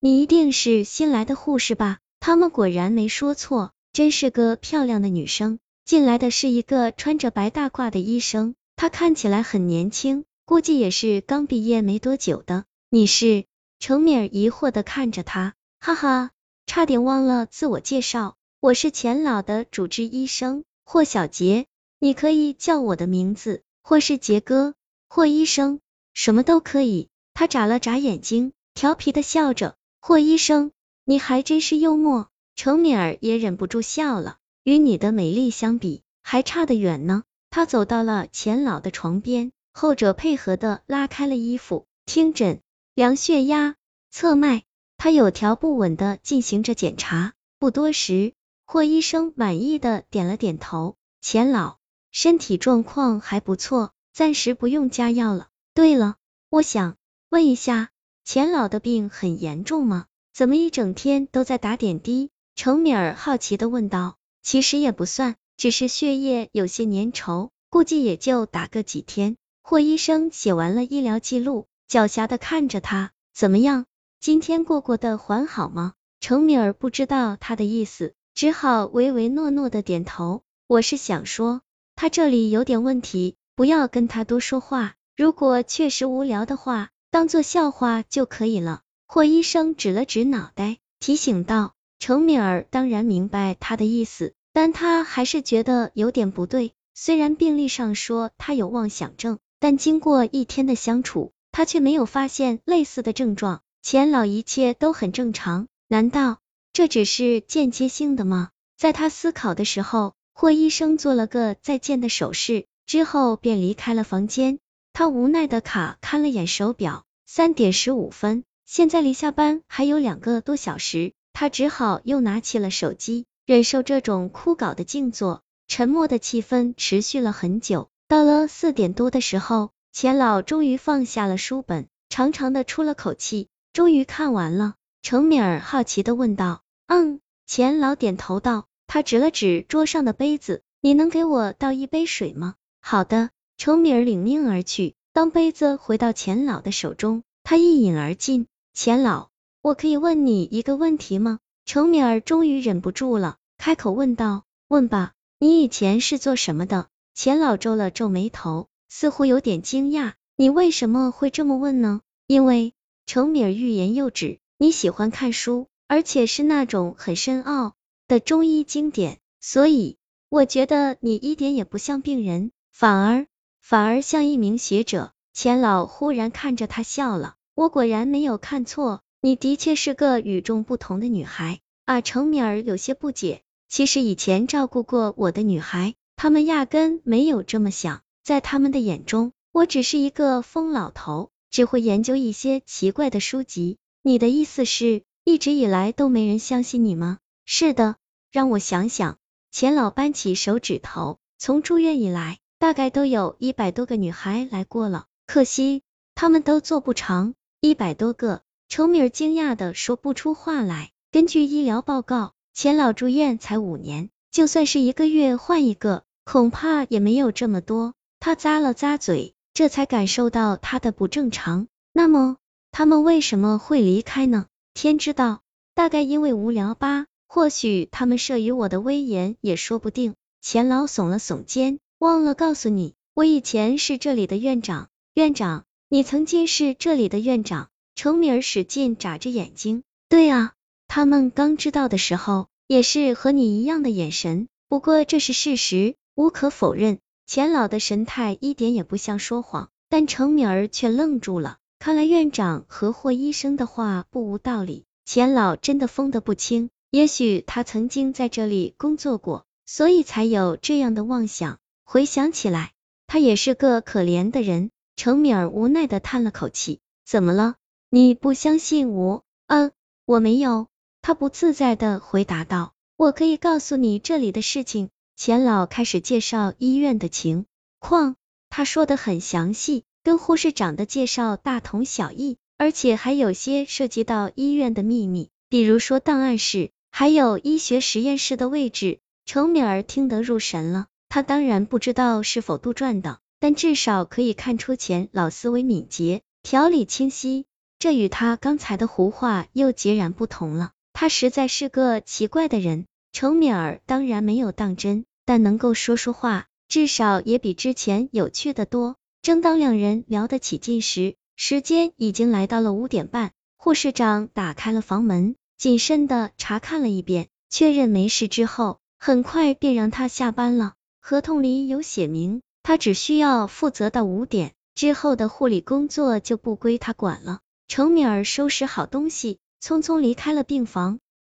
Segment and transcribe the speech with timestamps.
[0.00, 1.98] 你一定是新来的护士吧？
[2.20, 5.58] 他们果然没说错，真是个漂亮的女生。
[5.84, 12.64] 进来的是一个穿着白大褂的医生，他看起来很年轻，估计也是刚毕业没多久的。
[12.90, 13.46] 你是？
[13.80, 16.30] 程敏疑惑的看着他，哈哈，
[16.66, 21.66] 差点忘了自我介绍，我是钱老的主治医生霍小杰，
[21.98, 24.74] 你可以叫我的名字，或是杰哥，
[25.08, 25.80] 霍医生，
[26.14, 27.08] 什么都可以。
[27.34, 29.76] 他眨了眨眼睛，调皮的笑着，
[30.08, 30.72] 霍医生，
[31.04, 32.30] 你还真是幽默。
[32.56, 34.38] 程敏儿也忍不住笑了。
[34.64, 37.24] 与你的美丽相比，还差得远呢。
[37.50, 42.62] 他走到了钱老的床边，后者配合的拉开了衣服，听诊、
[42.94, 43.76] 量血压、
[44.10, 44.62] 测脉，
[44.96, 47.34] 他有条不紊的进行着检查。
[47.58, 48.32] 不多时，
[48.64, 50.96] 霍医生满意的点了点头。
[51.20, 51.76] 钱老
[52.10, 55.48] 身体状况还不错，暂时不用加药了。
[55.74, 56.16] 对了，
[56.48, 56.96] 我想
[57.28, 57.90] 问一下，
[58.30, 60.04] 钱老的病很严重吗？
[60.34, 62.28] 怎么一整天都在打点滴？
[62.54, 64.18] 程敏儿好奇的问道。
[64.42, 69.38] 其实也不算，只是血液有些粘稠，估计也就打个几天。
[69.62, 73.86] 霍医生写完了医疗记录，狡黠的看着他，怎么样？
[74.20, 75.94] 今天过过的还好吗？
[76.20, 80.42] 程敏儿不知道他的意思，只好唯唯诺诺的点头。
[80.66, 81.62] 我是想说，
[81.96, 84.96] 他这里有点问题，不要跟他多说话。
[85.16, 88.82] 如果确实无聊的话，当做笑话就可以了。
[89.06, 91.74] 霍医生指了指脑袋，提醒道。
[91.98, 94.34] 程敏儿当然明白他的意思。
[94.52, 103.62] 但他还是觉得有点不对，虽然病历上说他有妄想症，但经过一天的相处，他却没有发现类似的症状。
[103.82, 106.38] 钱老一切都很正常，难道
[106.72, 108.50] 这只是间接性的吗？
[108.76, 114.58] 在他思考的时候，霍医生做了个再见的手势，之后便离开了房间。
[114.98, 123.24] 他无奈的卡看了眼手表，三点十五分，现在离下班还有两个多小时，他只好又拿起了手机。
[123.46, 127.90] 忍受这种枯槁的静坐，沉默的气氛持续了很久。
[128.08, 134.74] 到了四点多的时候，钱老终于放下了书本，长长的出了口气，终于看完了。
[135.02, 144.94] 程敏儿好奇的问道：“嗯？”钱老点头道，他指了指桌上的杯子：“你能给我倒一杯水吗？”“好的。”程敏儿领命而去。
[145.12, 148.46] 当杯子回到钱老的手中，他一饮而尽。
[148.72, 149.30] 钱老，
[149.62, 151.40] 我可以问你一个问题吗？
[151.66, 156.86] 程敏儿终于忍不住了，开口问道：“问吧，你以前是做什么的？”
[157.16, 162.74] 钱老皱了皱眉头，似乎有点惊讶：“你为什么会这么问呢？”因为
[163.06, 167.74] 程敏儿欲言又止：“你喜欢看书，而且是那种很深奥
[168.06, 169.96] 的中医经典，所以
[170.28, 173.26] 我觉得你一点也不像病人，反而
[173.68, 182.00] 反而像一名学者。”钱老忽然看着他笑了：“我果然没有看错。”你的确是个与众不同的女孩啊！
[182.00, 183.42] 程敏儿有些不解。
[183.68, 193.76] 其实以前照顾过我的女孩，她们压根没有这么想，在他们的眼中，我只是一个疯老头，只会研究一些奇怪的书籍。
[194.02, 197.18] 你的意思是，一直以来都没人相信你吗？
[197.44, 197.96] 是的，
[198.32, 199.18] 让我想想。
[199.50, 205.82] 钱老扳起手指头，从住院以来，大概都有一百多个女孩来过了，可惜
[206.14, 207.34] 他们都做不长。
[207.60, 208.42] 一百多个。
[208.68, 210.90] 程敏儿惊讶的说不出话来。
[211.10, 217.94] 根据医疗报告，钱老住院才五年，就算是一个月换一个，恐怕也没有这么多。
[218.20, 221.66] 他咂了咂嘴，这才感受到他的不正常。
[221.94, 222.36] 那么，
[222.70, 224.46] 他们为什么会离开呢？
[224.74, 225.40] 天知道，
[225.74, 227.06] 大概因为无聊吧。
[227.26, 230.14] 或许他们慑于我的威严也说不定。
[230.42, 234.88] 钱老耸了耸肩，忘了告诉你，我以前是这里的院长。
[235.14, 237.70] 院长，你曾经是这里的院长。
[237.96, 240.52] 程敏儿使劲眨着眼睛，对啊，
[240.86, 244.46] 他们刚知道的时候，也是和你一样的眼神。
[244.68, 247.00] 不过这是事实，无可否认。
[247.26, 251.58] 钱老的神态一点也不像说谎，但程敏儿却愣住了。
[251.80, 256.70] 看来院长和霍医生的话不无道理，钱老真的疯得不轻。
[256.92, 261.58] 也许他曾经在这里工作过，所以才有这样的妄想。
[261.90, 262.72] 回想起来，
[263.06, 264.70] 他也是个可怜的人。
[264.94, 267.54] 程敏儿无奈的叹了口气，怎么了？
[267.88, 269.24] 你不相信我？
[269.46, 269.72] 嗯，
[270.04, 270.66] 我没有。
[271.00, 272.74] 他不自在的回答道。
[272.98, 274.90] 我可以告诉你这里的事情。
[275.16, 277.46] 钱老开始介绍医院的情
[277.78, 278.16] 况，
[278.50, 288.98] 他说的很详细，跟护士长的介绍大同小异，而且还有些涉及到医院的秘密，比如说档案室，还有医学实验室的位置。
[289.24, 290.88] 程敏儿听得入神了。
[291.08, 297.46] 他当然不知道是否杜撰的，但至少可以看出钱老思维敏捷，条理清晰。
[297.78, 300.72] 这与他刚才的胡话又截然不同了。
[300.92, 302.86] 他实在是个奇怪的人。
[303.12, 308.96] 程敏儿当然没有当真，但能够说说话，至少也比之前有趣的多。
[309.22, 313.32] 正当两人聊得起劲时，时间已经来到了五点半。
[313.56, 320.74] 护士长打开了房门，谨慎的查看了一遍，确认没事之后，很快便让他下班了。
[321.08, 327.40] 合同里有写明，他只需要负责到五点，之后的护理工作就不归他管了。
[327.66, 330.98] 程敏儿收拾好东西，匆匆离开了病房。